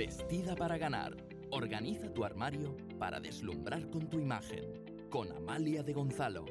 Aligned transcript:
Vestida 0.00 0.56
para 0.56 0.78
ganar. 0.78 1.14
Organiza 1.50 2.08
tu 2.08 2.24
armario 2.24 2.74
para 2.98 3.20
deslumbrar 3.20 3.90
con 3.90 4.08
tu 4.08 4.18
imagen. 4.18 4.64
Con 5.10 5.30
Amalia 5.30 5.82
de 5.82 5.92
Gonzalo. 5.92 6.46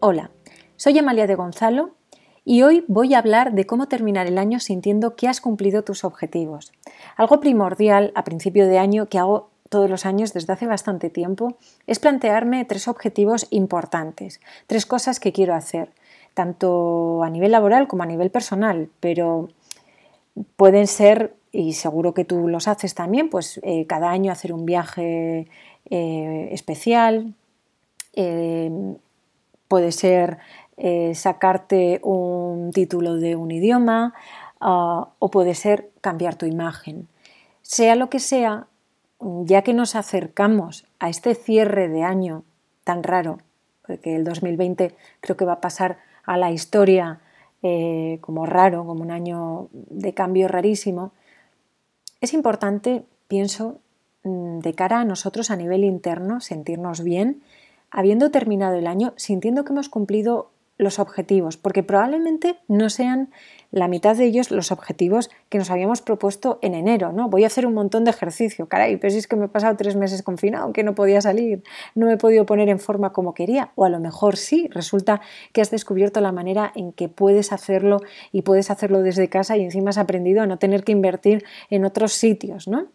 Hola, 0.00 0.32
soy 0.74 0.98
Amalia 0.98 1.28
de 1.28 1.36
Gonzalo 1.36 1.94
y 2.44 2.62
hoy 2.62 2.84
voy 2.88 3.14
a 3.14 3.20
hablar 3.20 3.52
de 3.52 3.66
cómo 3.66 3.86
terminar 3.86 4.26
el 4.26 4.38
año 4.38 4.58
sintiendo 4.58 5.14
que 5.14 5.28
has 5.28 5.40
cumplido 5.40 5.84
tus 5.84 6.02
objetivos. 6.02 6.72
Algo 7.16 7.38
primordial 7.38 8.10
a 8.16 8.24
principio 8.24 8.66
de 8.66 8.80
año 8.80 9.06
que 9.06 9.18
hago 9.18 9.50
todos 9.68 9.88
los 9.88 10.06
años 10.06 10.32
desde 10.32 10.52
hace 10.52 10.66
bastante 10.66 11.08
tiempo 11.08 11.54
es 11.86 12.00
plantearme 12.00 12.64
tres 12.64 12.88
objetivos 12.88 13.46
importantes, 13.50 14.40
tres 14.66 14.86
cosas 14.86 15.20
que 15.20 15.30
quiero 15.30 15.54
hacer, 15.54 15.92
tanto 16.34 17.22
a 17.22 17.30
nivel 17.30 17.52
laboral 17.52 17.86
como 17.86 18.02
a 18.02 18.06
nivel 18.06 18.32
personal, 18.32 18.90
pero 18.98 19.50
pueden 20.56 20.86
ser, 20.86 21.34
y 21.52 21.72
seguro 21.72 22.14
que 22.14 22.24
tú 22.24 22.48
los 22.48 22.68
haces 22.68 22.94
también, 22.94 23.30
pues 23.30 23.60
eh, 23.62 23.86
cada 23.86 24.10
año 24.10 24.32
hacer 24.32 24.52
un 24.52 24.66
viaje 24.66 25.48
eh, 25.90 26.48
especial, 26.52 27.34
eh, 28.14 28.70
puede 29.68 29.92
ser 29.92 30.38
sacarte 31.12 32.00
un 32.02 32.70
título 32.72 33.16
de 33.16 33.36
un 33.36 33.50
idioma 33.50 34.14
ah, 34.60 35.10
o 35.18 35.30
puede 35.30 35.54
ser 35.54 35.90
cambiar 36.00 36.36
tu 36.36 36.46
imagen. 36.46 37.06
Sea 37.60 37.96
lo 37.96 38.08
que 38.08 38.18
sea, 38.18 38.66
ya 39.20 39.60
que 39.60 39.74
nos 39.74 39.94
acercamos 39.94 40.86
a 40.98 41.10
este 41.10 41.34
cierre 41.34 41.88
de 41.88 42.02
año 42.02 42.44
tan 42.84 43.02
raro, 43.02 43.40
porque 43.86 44.16
el 44.16 44.24
2020 44.24 44.96
creo 45.20 45.36
que 45.36 45.44
va 45.44 45.54
a 45.54 45.60
pasar 45.60 45.98
a 46.24 46.36
la 46.36 46.50
historia 46.50 47.20
eh, 47.62 48.18
como 48.20 48.46
raro, 48.46 48.86
como 48.86 49.02
un 49.02 49.10
año 49.10 49.68
de 49.72 50.14
cambio 50.14 50.48
rarísimo, 50.48 51.12
es 52.20 52.34
importante, 52.34 53.04
pienso, 53.28 53.78
mm, 54.24 54.58
de 54.60 54.74
cara 54.74 55.00
a 55.00 55.04
nosotros 55.04 55.50
a 55.50 55.56
nivel 55.56 55.84
interno, 55.84 56.40
sentirnos 56.40 57.02
bien, 57.02 57.42
habiendo 57.90 58.30
terminado 58.30 58.76
el 58.76 58.86
año, 58.86 59.12
sintiendo 59.16 59.64
que 59.64 59.72
hemos 59.72 59.88
cumplido 59.88 60.50
los 60.80 60.98
objetivos, 60.98 61.56
porque 61.56 61.82
probablemente 61.82 62.56
no 62.66 62.88
sean 62.90 63.30
la 63.70 63.86
mitad 63.86 64.16
de 64.16 64.24
ellos 64.24 64.50
los 64.50 64.72
objetivos 64.72 65.30
que 65.48 65.58
nos 65.58 65.70
habíamos 65.70 66.02
propuesto 66.02 66.58
en 66.62 66.74
enero, 66.74 67.12
¿no? 67.12 67.28
Voy 67.28 67.44
a 67.44 67.46
hacer 67.46 67.66
un 67.66 67.74
montón 67.74 68.04
de 68.04 68.10
ejercicio, 68.10 68.66
caray, 68.66 68.96
pero 68.96 69.12
si 69.12 69.18
es 69.18 69.28
que 69.28 69.36
me 69.36 69.44
he 69.44 69.48
pasado 69.48 69.76
tres 69.76 69.94
meses 69.94 70.22
confinado, 70.22 70.72
que 70.72 70.82
no 70.82 70.94
podía 70.94 71.20
salir, 71.20 71.62
no 71.94 72.06
me 72.06 72.14
he 72.14 72.16
podido 72.16 72.46
poner 72.46 72.68
en 72.68 72.80
forma 72.80 73.12
como 73.12 73.34
quería, 73.34 73.72
o 73.76 73.84
a 73.84 73.90
lo 73.90 74.00
mejor 74.00 74.36
sí, 74.36 74.68
resulta 74.72 75.20
que 75.52 75.60
has 75.60 75.70
descubierto 75.70 76.20
la 76.20 76.32
manera 76.32 76.72
en 76.74 76.92
que 76.92 77.08
puedes 77.08 77.52
hacerlo 77.52 77.98
y 78.32 78.42
puedes 78.42 78.70
hacerlo 78.70 79.02
desde 79.02 79.28
casa 79.28 79.56
y 79.56 79.62
encima 79.62 79.90
has 79.90 79.98
aprendido 79.98 80.42
a 80.42 80.46
no 80.46 80.58
tener 80.58 80.82
que 80.82 80.92
invertir 80.92 81.44
en 81.68 81.84
otros 81.84 82.12
sitios, 82.12 82.66
¿no? 82.66 82.86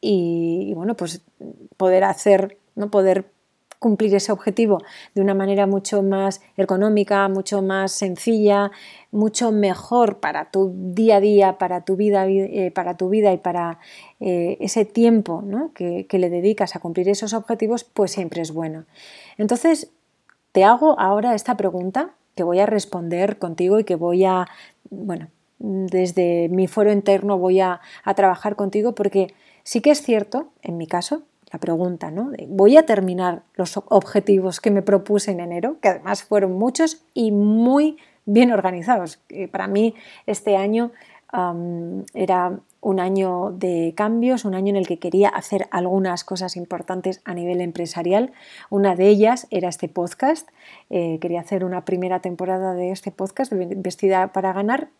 Y, 0.00 0.68
y 0.70 0.74
bueno, 0.74 0.94
pues 0.94 1.22
poder 1.76 2.04
hacer, 2.04 2.58
no 2.76 2.90
poder 2.90 3.35
cumplir 3.78 4.14
ese 4.14 4.32
objetivo 4.32 4.82
de 5.14 5.22
una 5.22 5.34
manera 5.34 5.66
mucho 5.66 6.02
más 6.02 6.40
ergonómica, 6.56 7.28
mucho 7.28 7.62
más 7.62 7.92
sencilla, 7.92 8.70
mucho 9.10 9.52
mejor 9.52 10.18
para 10.18 10.50
tu 10.50 10.72
día 10.74 11.16
a 11.16 11.20
día, 11.20 11.58
para 11.58 11.84
tu 11.84 11.96
vida, 11.96 12.26
eh, 12.26 12.70
para 12.74 12.96
tu 12.96 13.08
vida 13.08 13.32
y 13.32 13.38
para 13.38 13.78
eh, 14.20 14.56
ese 14.60 14.84
tiempo 14.84 15.44
que, 15.74 16.06
le 16.10 16.30
dedicas 16.30 16.76
a 16.76 16.80
cumplir 16.80 17.08
esos 17.08 17.34
objetivos, 17.34 17.84
pues 17.84 18.12
siempre 18.12 18.42
es 18.42 18.52
bueno. 18.52 18.84
Entonces, 19.36 19.90
te 20.52 20.64
hago 20.64 20.98
ahora 20.98 21.34
esta 21.34 21.56
pregunta 21.56 22.14
que 22.34 22.42
voy 22.42 22.60
a 22.60 22.66
responder 22.66 23.38
contigo 23.38 23.78
y 23.78 23.84
que 23.84 23.96
voy 23.96 24.24
a, 24.24 24.46
bueno, 24.90 25.28
desde 25.58 26.48
mi 26.50 26.66
foro 26.66 26.92
interno 26.92 27.38
voy 27.38 27.60
a 27.60 27.80
trabajar 28.14 28.56
contigo 28.56 28.94
porque 28.94 29.34
sí 29.62 29.80
que 29.80 29.90
es 29.90 30.02
cierto, 30.02 30.48
en 30.62 30.76
mi 30.76 30.86
caso, 30.86 31.22
la 31.56 31.60
pregunta, 31.60 32.10
¿no? 32.10 32.32
voy 32.48 32.76
a 32.76 32.84
terminar 32.84 33.42
los 33.54 33.78
objetivos 33.88 34.60
que 34.60 34.70
me 34.70 34.82
propuse 34.82 35.30
en 35.30 35.40
enero, 35.40 35.78
que 35.80 35.88
además 35.88 36.22
fueron 36.22 36.52
muchos 36.52 37.02
y 37.14 37.32
muy 37.32 37.96
bien 38.26 38.52
organizados. 38.52 39.18
Para 39.50 39.66
mí 39.66 39.94
este 40.26 40.58
año 40.58 40.92
era 42.12 42.60
un 42.82 43.00
año 43.00 43.52
de 43.52 43.94
cambios, 43.96 44.44
un 44.44 44.54
año 44.54 44.68
en 44.68 44.76
el 44.76 44.86
que 44.86 44.98
quería 44.98 45.30
hacer 45.30 45.66
algunas 45.70 46.24
cosas 46.24 46.56
importantes 46.56 47.22
a 47.24 47.32
nivel 47.32 47.62
empresarial. 47.62 48.32
Una 48.68 48.94
de 48.94 49.08
ellas 49.08 49.46
era 49.50 49.70
este 49.70 49.88
podcast. 49.88 50.48
Eh, 50.90 51.18
quería 51.20 51.40
hacer 51.40 51.64
una 51.64 51.86
primera 51.86 52.20
temporada 52.20 52.74
de 52.74 52.90
este 52.92 53.12
podcast, 53.12 53.50
Vestida 53.54 54.32
para 54.34 54.52
Ganar, 54.52 54.90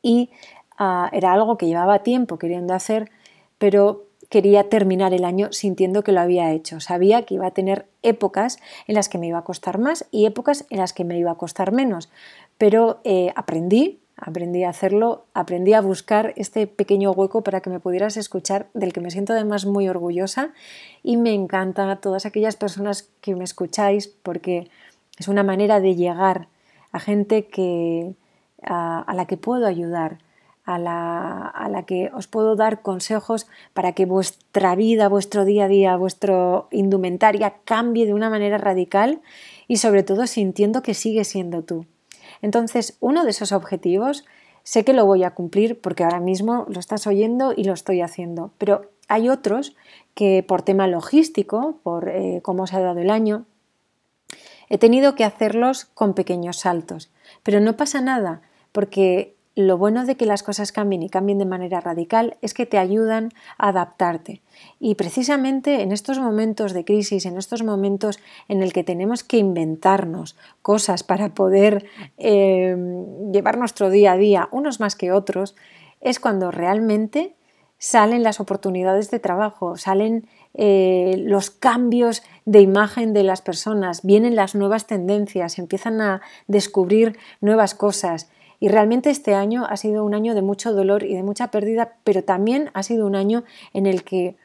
y 0.00 0.30
ah, 0.78 1.10
era 1.12 1.32
algo 1.32 1.56
que 1.58 1.66
llevaba 1.66 2.04
tiempo 2.04 2.38
queriendo 2.38 2.72
hacer, 2.72 3.10
pero 3.58 4.06
quería 4.32 4.70
terminar 4.70 5.12
el 5.12 5.26
año 5.26 5.52
sintiendo 5.52 6.02
que 6.02 6.10
lo 6.10 6.22
había 6.22 6.52
hecho. 6.52 6.80
Sabía 6.80 7.26
que 7.26 7.34
iba 7.34 7.46
a 7.46 7.50
tener 7.50 7.84
épocas 8.00 8.58
en 8.86 8.94
las 8.94 9.10
que 9.10 9.18
me 9.18 9.26
iba 9.26 9.36
a 9.36 9.44
costar 9.44 9.76
más 9.76 10.06
y 10.10 10.24
épocas 10.24 10.64
en 10.70 10.78
las 10.78 10.94
que 10.94 11.04
me 11.04 11.18
iba 11.18 11.30
a 11.32 11.34
costar 11.34 11.70
menos. 11.70 12.10
Pero 12.56 13.02
eh, 13.04 13.30
aprendí, 13.36 14.00
aprendí 14.16 14.64
a 14.64 14.70
hacerlo, 14.70 15.26
aprendí 15.34 15.74
a 15.74 15.82
buscar 15.82 16.32
este 16.36 16.66
pequeño 16.66 17.10
hueco 17.10 17.42
para 17.42 17.60
que 17.60 17.68
me 17.68 17.78
pudieras 17.78 18.16
escuchar, 18.16 18.68
del 18.72 18.94
que 18.94 19.02
me 19.02 19.10
siento 19.10 19.34
además 19.34 19.66
muy 19.66 19.86
orgullosa 19.86 20.54
y 21.02 21.18
me 21.18 21.34
encanta 21.34 21.90
a 21.90 21.96
todas 21.96 22.24
aquellas 22.24 22.56
personas 22.56 23.10
que 23.20 23.36
me 23.36 23.44
escucháis 23.44 24.08
porque 24.08 24.70
es 25.18 25.28
una 25.28 25.42
manera 25.42 25.78
de 25.78 25.94
llegar 25.94 26.48
a 26.90 27.00
gente 27.00 27.48
que, 27.48 28.14
a 28.62 29.12
la 29.14 29.26
que 29.26 29.36
puedo 29.36 29.66
ayudar 29.66 30.20
a 30.64 30.78
la, 30.78 31.84
que 31.86 32.10
os 32.14 32.28
puedo 32.28 32.54
dar 32.54 32.82
consejos 32.82 33.46
para 33.74 33.92
que 33.92 34.06
vuestra 34.06 34.74
vida, 34.76 35.08
vuestro 35.08 35.44
día 35.44 35.64
a 35.64 35.68
día, 35.68 35.96
vuestra 35.96 36.64
indumentaria 36.70 37.54
cambie 37.64 38.06
de 38.06 38.14
una 38.14 38.30
manera 38.30 38.58
radical 38.58 39.20
y 39.66 39.78
sobre 39.78 40.02
todo 40.02 40.26
sintiendo 40.26 40.82
que 40.82 40.94
sigue 40.94 41.24
siendo 41.24 41.62
tú. 41.62 41.86
Entonces, 42.42 42.96
uno 43.00 43.24
de 43.24 43.30
esos 43.30 43.52
objetivos 43.52 44.24
sé 44.62 44.84
que 44.84 44.92
lo 44.92 45.06
voy 45.06 45.24
a 45.24 45.32
cumplir 45.32 45.80
porque 45.80 46.04
ahora 46.04 46.20
mismo 46.20 46.66
lo 46.68 46.78
estás 46.78 47.06
oyendo 47.06 47.52
y 47.56 47.64
lo 47.64 47.72
estoy 47.72 48.00
haciendo, 48.00 48.52
pero 48.58 48.90
hay 49.08 49.28
otros 49.28 49.74
que 50.14 50.44
por 50.46 50.62
tema 50.62 50.86
logístico, 50.86 51.78
por 51.82 52.08
eh, 52.08 52.40
cómo 52.42 52.66
se 52.66 52.76
ha 52.76 52.80
dado 52.80 53.00
el 53.00 53.10
año, 53.10 53.46
he 54.68 54.78
tenido 54.78 55.14
que 55.14 55.24
hacerlos 55.24 55.86
con 55.86 56.14
pequeños 56.14 56.58
saltos. 56.58 57.10
Pero 57.42 57.60
no 57.60 57.76
pasa 57.76 58.00
nada, 58.00 58.42
porque 58.72 59.34
lo 59.54 59.76
bueno 59.76 60.06
de 60.06 60.16
que 60.16 60.26
las 60.26 60.42
cosas 60.42 60.72
cambien 60.72 61.02
y 61.02 61.10
cambien 61.10 61.38
de 61.38 61.44
manera 61.44 61.80
radical 61.80 62.36
es 62.40 62.54
que 62.54 62.64
te 62.64 62.78
ayudan 62.78 63.30
a 63.58 63.68
adaptarte. 63.68 64.40
Y 64.80 64.94
precisamente 64.94 65.82
en 65.82 65.92
estos 65.92 66.18
momentos 66.18 66.72
de 66.72 66.84
crisis, 66.84 67.26
en 67.26 67.36
estos 67.36 67.62
momentos 67.62 68.18
en 68.48 68.62
el 68.62 68.72
que 68.72 68.84
tenemos 68.84 69.24
que 69.24 69.38
inventarnos 69.38 70.36
cosas 70.62 71.02
para 71.02 71.34
poder 71.34 71.86
eh, 72.16 72.76
llevar 73.32 73.58
nuestro 73.58 73.90
día 73.90 74.12
a 74.12 74.16
día, 74.16 74.48
unos 74.52 74.80
más 74.80 74.96
que 74.96 75.12
otros, 75.12 75.54
es 76.00 76.18
cuando 76.18 76.50
realmente 76.50 77.34
salen 77.78 78.22
las 78.22 78.40
oportunidades 78.40 79.10
de 79.10 79.18
trabajo, 79.18 79.76
salen 79.76 80.28
eh, 80.54 81.16
los 81.18 81.50
cambios 81.50 82.22
de 82.44 82.60
imagen 82.60 83.12
de 83.12 83.24
las 83.24 83.42
personas, 83.42 84.02
vienen 84.02 84.36
las 84.36 84.54
nuevas 84.54 84.86
tendencias, 84.86 85.58
empiezan 85.58 86.00
a 86.00 86.22
descubrir 86.46 87.18
nuevas 87.40 87.74
cosas 87.74 88.30
y 88.62 88.68
realmente 88.68 89.10
este 89.10 89.34
año 89.34 89.66
ha 89.68 89.76
sido 89.76 90.04
un 90.04 90.14
año 90.14 90.36
de 90.36 90.40
mucho 90.40 90.72
dolor 90.72 91.02
y 91.02 91.16
de 91.16 91.24
mucha 91.24 91.50
pérdida, 91.50 91.96
pero 92.04 92.22
también 92.22 92.70
ha 92.74 92.84
sido 92.84 93.08
un 93.08 93.16
año 93.16 93.42
en 93.72 93.86
el 93.86 94.04
que 94.04 94.36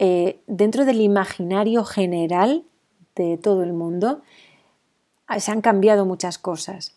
eh, 0.00 0.40
dentro 0.48 0.84
del 0.84 1.00
imaginario 1.00 1.84
general 1.84 2.64
de 3.14 3.38
todo 3.38 3.62
el 3.62 3.72
mundo 3.72 4.20
ah, 5.28 5.38
se 5.38 5.52
han 5.52 5.60
cambiado 5.60 6.04
muchas 6.06 6.38
cosas. 6.38 6.96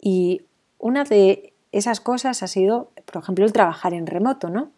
Y 0.00 0.42
una 0.78 1.02
de 1.02 1.52
esas 1.72 1.98
cosas 1.98 2.44
ha 2.44 2.46
sido, 2.46 2.92
por 3.04 3.20
ejemplo, 3.20 3.44
el 3.44 3.52
trabajar 3.52 3.92
en 3.92 4.06
remoto, 4.06 4.50
¿no? 4.50 4.70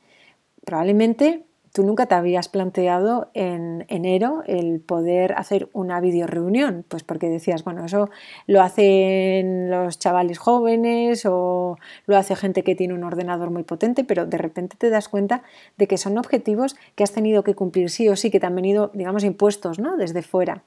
Probablemente 0.65 1.45
tú 1.73 1.83
nunca 1.85 2.07
te 2.07 2.15
habías 2.15 2.49
planteado 2.49 3.31
en 3.33 3.87
enero 3.89 4.43
el 4.47 4.81
poder 4.81 5.33
hacer 5.33 5.71
una 5.73 6.01
videoreunión, 6.01 6.85
pues 6.87 7.03
porque 7.03 7.29
decías, 7.29 7.65
bueno, 7.65 7.85
eso 7.85 8.11
lo 8.47 8.61
hacen 8.61 9.71
los 9.71 9.99
chavales 9.99 10.39
jóvenes 10.39 11.25
o 11.25 11.79
lo 12.07 12.17
hace 12.17 12.37
gente 12.37 12.63
que 12.63 12.75
tiene 12.75 12.95
un 12.95 13.05
ordenador 13.05 13.51
muy 13.51 13.63
potente, 13.63 14.05
pero 14.05 14.27
de 14.27 14.39
repente 14.39 14.77
te 14.77 14.91
das 14.91 15.09
cuenta 15.09 15.43
de 15.79 15.87
que 15.87 15.97
son 15.97 16.19
objetivos 16.19 16.77
que 16.95 17.05
has 17.05 17.13
tenido 17.13 17.43
que 17.43 17.55
cumplir 17.55 17.89
sí 17.91 18.09
o 18.09 18.17
sí, 18.17 18.31
que 18.31 18.39
te 18.39 18.47
han 18.47 18.55
venido, 18.55 18.91
digamos, 18.93 19.25
impuestos, 19.25 19.79
¿no? 19.79 19.97
Desde 19.97 20.23
fuera. 20.23 20.63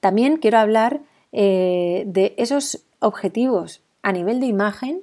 También 0.00 0.38
quiero 0.38 0.58
hablar 0.58 1.00
eh, 1.32 2.04
de 2.06 2.34
esos 2.38 2.84
objetivos 3.00 3.82
a 4.02 4.12
nivel 4.12 4.40
de 4.40 4.46
imagen 4.46 5.02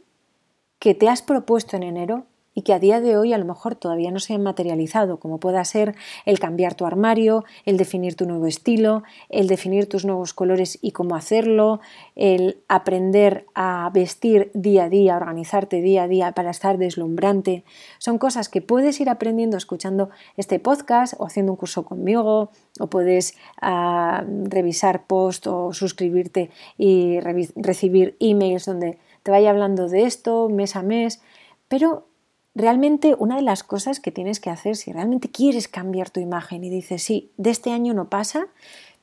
que 0.80 0.96
te 0.96 1.10
has 1.10 1.22
propuesto 1.22 1.76
en 1.78 1.84
enero 1.84 2.26
y 2.54 2.62
que 2.62 2.74
a 2.74 2.80
día 2.80 3.02
de 3.02 3.18
hoy 3.18 3.34
a 3.34 3.38
lo 3.38 3.46
mejor 3.46 3.76
todavía 3.76 4.12
no 4.12 4.20
se 4.20 4.34
han 4.34 4.44
materializado, 4.44 5.18
como 5.18 5.40
pueda 5.40 5.64
ser 5.66 5.96
el 6.26 6.40
cambiar 6.40 6.76
tu 6.76 6.86
armario, 6.86 7.46
el 7.66 7.78
definir 7.78 8.16
tu 8.16 8.26
nuevo 8.26 8.48
estilo, 8.48 9.04
el 9.30 9.48
definir 9.48 9.90
tus 9.90 10.06
nuevos 10.06 10.34
colores 10.34 10.78
y 10.82 10.92
cómo 10.92 11.16
hacerlo, 11.16 11.80
el 12.16 12.58
aprender 12.68 13.46
a 13.56 13.90
vestir 13.94 14.52
día 14.54 14.86
a 14.86 14.90
día, 14.90 15.18
organizarte 15.18 15.82
día 15.82 16.04
a 16.04 16.08
día 16.08 16.32
para 16.34 16.52
estar 16.52 16.78
deslumbrante. 16.78 17.64
Son 17.98 18.18
cosas 18.18 18.50
que 18.50 18.62
puedes 18.62 19.00
ir 19.00 19.10
aprendiendo 19.10 19.58
escuchando 19.58 20.10
este 20.38 20.60
podcast 20.60 21.14
o 21.18 21.26
haciendo 21.26 21.52
un 21.52 21.58
curso 21.58 21.84
conmigo 21.84 22.52
o 22.80 22.88
puedes 22.88 23.36
ah, 23.62 24.24
revisar 24.28 25.06
post 25.06 25.48
o 25.48 25.74
suscribirte 25.74 26.50
y 26.78 27.20
recibir 27.20 28.16
emails 28.20 28.66
donde 28.66 28.98
te 29.24 29.32
vaya 29.32 29.50
hablando 29.50 29.88
de 29.88 30.04
esto 30.04 30.50
mes 30.50 30.76
a 30.76 30.84
mes, 30.84 31.22
pero 31.68 32.08
realmente 32.56 33.16
una 33.18 33.36
de 33.36 33.42
las 33.42 33.64
cosas 33.64 34.00
que 34.00 34.12
tienes 34.12 34.40
que 34.40 34.50
hacer 34.50 34.76
si 34.76 34.92
realmente 34.92 35.30
quieres 35.30 35.68
cambiar 35.68 36.10
tu 36.10 36.20
imagen 36.20 36.64
y 36.64 36.70
dices, 36.70 37.04
sí, 37.04 37.32
de 37.38 37.50
este 37.50 37.72
año 37.72 37.94
no 37.94 38.10
pasa, 38.10 38.48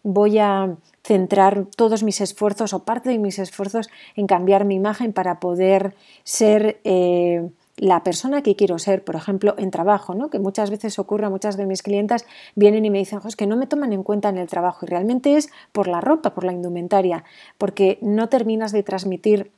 voy 0.02 0.38
a 0.38 0.76
centrar 1.02 1.66
todos 1.76 2.02
mis 2.02 2.20
esfuerzos 2.20 2.72
o 2.72 2.84
parte 2.84 3.10
de 3.10 3.18
mis 3.18 3.38
esfuerzos 3.38 3.88
en 4.16 4.26
cambiar 4.26 4.64
mi 4.64 4.74
imagen 4.76 5.12
para 5.12 5.40
poder 5.40 5.94
ser 6.24 6.80
eh, 6.84 7.50
la 7.76 8.02
persona 8.02 8.42
que 8.42 8.56
quiero 8.56 8.78
ser, 8.78 9.04
por 9.04 9.16
ejemplo, 9.16 9.54
en 9.56 9.70
trabajo, 9.70 10.14
¿no? 10.14 10.28
que 10.28 10.38
muchas 10.38 10.70
veces 10.70 10.98
ocurre, 10.98 11.30
muchas 11.30 11.56
de 11.56 11.66
mis 11.66 11.82
clientas 11.82 12.26
vienen 12.54 12.84
y 12.84 12.90
me 12.90 12.98
dicen, 12.98 13.20
es 13.26 13.36
que 13.36 13.46
no 13.46 13.56
me 13.56 13.66
toman 13.66 13.92
en 13.92 14.02
cuenta 14.02 14.28
en 14.28 14.36
el 14.36 14.48
trabajo 14.48 14.84
y 14.84 14.88
realmente 14.88 15.36
es 15.36 15.50
por 15.72 15.88
la 15.88 16.00
ropa, 16.02 16.34
por 16.34 16.44
la 16.44 16.52
indumentaria, 16.52 17.24
porque 17.56 17.98
no 18.02 18.28
terminas 18.28 18.72
de 18.72 18.82
transmitir 18.82 19.50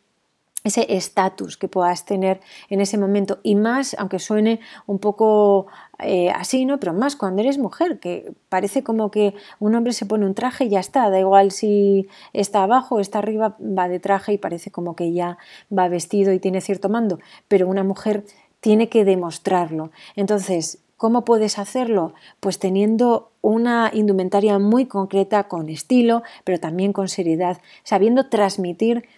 ese 0.65 0.95
estatus 0.95 1.57
que 1.57 1.69
puedas 1.69 2.05
tener 2.05 2.41
en 2.69 2.81
ese 2.81 2.99
momento 2.99 3.39
y 3.43 3.57
más, 3.57 3.97
aunque 3.99 4.19
suene 4.19 4.61
un 4.87 4.99
poco 4.99 5.67
eh, 5.99 6.31
así, 6.31 6.65
¿no? 6.65 6.79
Pero 6.79 6.93
más 6.93 7.17
cuando 7.17 7.43
eres 7.43 7.59
mujer, 7.59 7.99
que 7.99 8.33
parece 8.49 8.83
como 8.83 9.11
que 9.11 9.35
un 9.59 9.75
hombre 9.75 9.93
se 9.93 10.07
pone 10.07 10.27
un 10.27 10.35
traje 10.35 10.65
y 10.65 10.71
ya 10.71 10.81
está, 10.81 11.11
da 11.11 11.19
igual 11.19 11.51
si 11.51 12.09
está 12.33 12.63
abajo 12.63 12.97
o 12.97 13.01
está 13.01 13.19
arriba, 13.19 13.57
va 13.61 13.89
de 13.89 14.01
traje 14.01 14.33
y 14.33 14.39
parece 14.39 14.71
como 14.71 14.95
que 14.95 15.13
ya 15.13 15.39
va 15.77 15.89
vestido 15.89 16.33
y 16.33 16.39
tiene 16.39 16.61
cierto 16.61 16.89
mando, 16.89 17.19
pero 17.49 17.67
una 17.67 17.85
mujer 17.85 18.25
tiene 18.61 18.89
que 18.89 19.05
demostrarlo. 19.05 19.91
Entonces, 20.17 20.79
¿Cómo 21.03 21.25
puedes 21.25 21.59
hacerlo? 21.59 22.15
Pues 22.39 22.61
teniendo 22.61 23.33
una 23.41 23.91
indumentaria 23.93 24.61
muy 24.61 24.87
concreta, 24.87 25.49
con 25.49 25.69
estilo, 25.69 26.23
pero 26.45 26.61
también 26.61 26.93
con 26.93 27.09
seriedad, 27.09 27.61
sabiendo 27.83 28.29
transmitir 28.29 29.09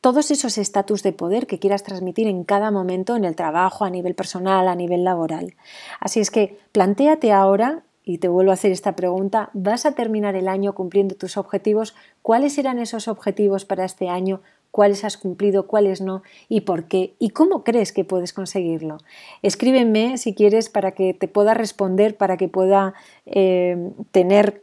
todos 0.00 0.30
esos 0.30 0.58
estatus 0.58 1.02
de 1.02 1.12
poder 1.12 1.46
que 1.46 1.58
quieras 1.58 1.82
transmitir 1.82 2.28
en 2.28 2.44
cada 2.44 2.70
momento 2.70 3.16
en 3.16 3.24
el 3.24 3.36
trabajo, 3.36 3.84
a 3.84 3.90
nivel 3.90 4.14
personal, 4.14 4.68
a 4.68 4.74
nivel 4.74 5.04
laboral. 5.04 5.54
Así 6.00 6.20
es 6.20 6.30
que 6.30 6.58
plantéate 6.72 7.32
ahora, 7.32 7.82
y 8.08 8.18
te 8.18 8.28
vuelvo 8.28 8.52
a 8.52 8.54
hacer 8.54 8.70
esta 8.70 8.94
pregunta, 8.94 9.50
¿vas 9.52 9.84
a 9.84 9.92
terminar 9.92 10.36
el 10.36 10.46
año 10.46 10.76
cumpliendo 10.76 11.16
tus 11.16 11.36
objetivos? 11.36 11.96
¿Cuáles 12.22 12.56
eran 12.56 12.78
esos 12.78 13.08
objetivos 13.08 13.64
para 13.64 13.84
este 13.84 14.08
año? 14.08 14.42
¿Cuáles 14.70 15.02
has 15.02 15.16
cumplido? 15.16 15.66
¿Cuáles 15.66 16.00
no? 16.00 16.22
¿Y 16.48 16.60
por 16.60 16.84
qué? 16.84 17.14
¿Y 17.18 17.30
cómo 17.30 17.64
crees 17.64 17.92
que 17.92 18.04
puedes 18.04 18.32
conseguirlo? 18.32 18.98
Escríbeme 19.42 20.18
si 20.18 20.34
quieres 20.34 20.68
para 20.68 20.92
que 20.92 21.14
te 21.14 21.26
pueda 21.26 21.52
responder, 21.52 22.16
para 22.16 22.36
que 22.36 22.46
pueda 22.46 22.94
eh, 23.26 23.90
tener 24.12 24.62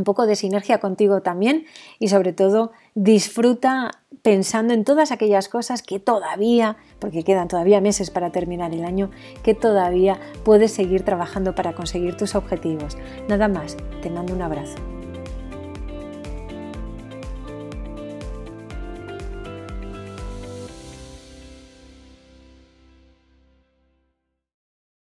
un 0.00 0.04
poco 0.04 0.26
de 0.26 0.34
sinergia 0.34 0.78
contigo 0.78 1.20
también 1.20 1.66
y 1.98 2.08
sobre 2.08 2.32
todo 2.32 2.72
disfruta 2.94 3.90
pensando 4.22 4.74
en 4.74 4.84
todas 4.84 5.12
aquellas 5.12 5.48
cosas 5.48 5.82
que 5.82 5.98
todavía, 5.98 6.76
porque 6.98 7.22
quedan 7.22 7.48
todavía 7.48 7.80
meses 7.80 8.10
para 8.10 8.30
terminar 8.30 8.72
el 8.72 8.84
año, 8.84 9.10
que 9.42 9.54
todavía 9.54 10.18
puedes 10.44 10.72
seguir 10.72 11.04
trabajando 11.04 11.54
para 11.54 11.74
conseguir 11.74 12.16
tus 12.16 12.34
objetivos. 12.34 12.98
Nada 13.28 13.48
más, 13.48 13.76
te 14.02 14.10
mando 14.10 14.34
un 14.34 14.42
abrazo. 14.42 14.76